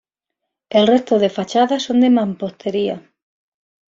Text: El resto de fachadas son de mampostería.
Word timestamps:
El 0.71 0.87
resto 0.87 1.19
de 1.19 1.29
fachadas 1.29 1.83
son 1.83 1.99
de 2.01 2.09
mampostería. 2.09 3.03